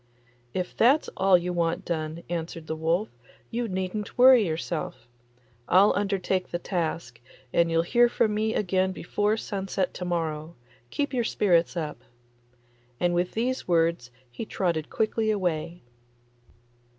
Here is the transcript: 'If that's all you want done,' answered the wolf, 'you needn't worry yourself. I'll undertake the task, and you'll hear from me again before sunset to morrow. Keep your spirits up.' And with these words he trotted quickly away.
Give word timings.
'If 0.51 0.75
that's 0.75 1.09
all 1.15 1.37
you 1.37 1.53
want 1.53 1.85
done,' 1.85 2.23
answered 2.27 2.65
the 2.65 2.75
wolf, 2.75 3.09
'you 3.51 3.67
needn't 3.67 4.17
worry 4.17 4.43
yourself. 4.47 5.07
I'll 5.69 5.93
undertake 5.95 6.49
the 6.49 6.57
task, 6.57 7.21
and 7.53 7.69
you'll 7.69 7.83
hear 7.83 8.09
from 8.09 8.33
me 8.33 8.55
again 8.55 8.93
before 8.93 9.37
sunset 9.37 9.93
to 9.93 10.03
morrow. 10.05 10.55
Keep 10.89 11.13
your 11.13 11.23
spirits 11.23 11.77
up.' 11.77 12.01
And 12.99 13.13
with 13.13 13.33
these 13.33 13.67
words 13.67 14.09
he 14.31 14.43
trotted 14.43 14.89
quickly 14.89 15.29
away. 15.29 15.83